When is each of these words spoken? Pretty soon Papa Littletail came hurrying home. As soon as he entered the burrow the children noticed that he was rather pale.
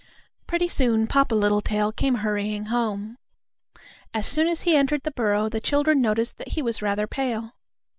Pretty 0.47 0.67
soon 0.67 1.05
Papa 1.05 1.35
Littletail 1.35 1.91
came 1.91 2.15
hurrying 2.15 2.65
home. 2.73 3.19
As 4.15 4.25
soon 4.25 4.47
as 4.47 4.63
he 4.63 4.75
entered 4.75 5.03
the 5.03 5.11
burrow 5.11 5.47
the 5.47 5.59
children 5.61 6.01
noticed 6.01 6.39
that 6.39 6.47
he 6.53 6.61
was 6.63 6.81
rather 6.81 7.05
pale. 7.05 7.53